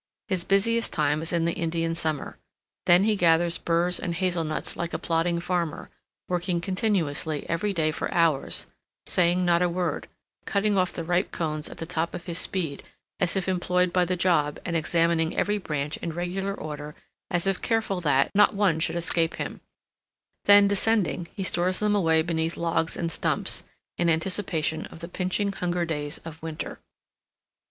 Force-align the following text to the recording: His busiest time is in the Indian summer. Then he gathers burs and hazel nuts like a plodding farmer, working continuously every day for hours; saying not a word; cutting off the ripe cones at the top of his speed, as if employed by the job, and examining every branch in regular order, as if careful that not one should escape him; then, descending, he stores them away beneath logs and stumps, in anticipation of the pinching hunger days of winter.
His 0.29 0.43
busiest 0.43 0.91
time 0.93 1.21
is 1.21 1.31
in 1.31 1.45
the 1.45 1.53
Indian 1.53 1.93
summer. 1.93 2.39
Then 2.87 3.03
he 3.03 3.15
gathers 3.15 3.59
burs 3.59 3.99
and 3.99 4.15
hazel 4.15 4.43
nuts 4.43 4.75
like 4.75 4.95
a 4.95 4.97
plodding 4.97 5.39
farmer, 5.39 5.91
working 6.27 6.59
continuously 6.59 7.47
every 7.47 7.71
day 7.71 7.91
for 7.91 8.11
hours; 8.11 8.65
saying 9.05 9.45
not 9.45 9.61
a 9.61 9.69
word; 9.69 10.07
cutting 10.45 10.75
off 10.75 10.91
the 10.91 11.03
ripe 11.03 11.31
cones 11.31 11.69
at 11.69 11.77
the 11.77 11.85
top 11.85 12.15
of 12.15 12.25
his 12.25 12.39
speed, 12.39 12.81
as 13.19 13.35
if 13.35 13.47
employed 13.47 13.93
by 13.93 14.03
the 14.03 14.15
job, 14.15 14.59
and 14.65 14.75
examining 14.75 15.37
every 15.37 15.59
branch 15.59 15.97
in 15.97 16.13
regular 16.13 16.55
order, 16.55 16.95
as 17.29 17.45
if 17.45 17.61
careful 17.61 18.01
that 18.01 18.31
not 18.33 18.55
one 18.55 18.79
should 18.79 18.95
escape 18.95 19.35
him; 19.35 19.61
then, 20.45 20.67
descending, 20.67 21.27
he 21.35 21.43
stores 21.43 21.77
them 21.77 21.93
away 21.95 22.23
beneath 22.23 22.57
logs 22.57 22.97
and 22.97 23.11
stumps, 23.11 23.65
in 23.99 24.09
anticipation 24.09 24.87
of 24.87 24.97
the 24.97 25.07
pinching 25.07 25.51
hunger 25.51 25.85
days 25.85 26.17
of 26.25 26.41
winter. 26.41 26.79